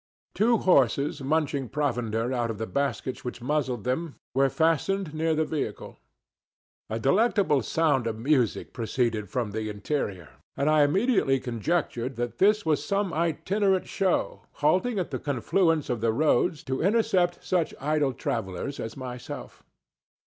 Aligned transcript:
Two 0.33 0.57
horses 0.57 1.21
munching 1.21 1.69
provender 1.69 2.33
out 2.33 2.49
of 2.49 2.57
the 2.57 2.65
baskets 2.65 3.23
which 3.23 3.39
muzzled 3.39 3.83
them 3.83 4.15
were 4.33 4.49
fastened 4.49 5.13
near 5.13 5.35
the 5.35 5.45
vehicle. 5.45 5.99
A 6.89 6.97
delectable 6.97 7.61
sound 7.61 8.07
of 8.07 8.17
music 8.17 8.73
proceeded 8.73 9.29
from 9.29 9.51
the 9.51 9.69
interior, 9.69 10.29
and 10.57 10.71
I 10.71 10.81
immediately 10.81 11.39
conjectured 11.39 12.15
that 12.15 12.39
this 12.39 12.65
was 12.65 12.83
some 12.83 13.13
itinerant 13.13 13.87
show 13.87 14.41
halting 14.53 14.97
at 14.97 15.11
the 15.11 15.19
confluence 15.19 15.87
of 15.87 16.01
the 16.01 16.11
roads 16.11 16.63
to 16.63 16.81
intercept 16.81 17.45
such 17.45 17.75
idle 17.79 18.11
travellers 18.13 18.79
as 18.79 18.97
myself. 18.97 19.61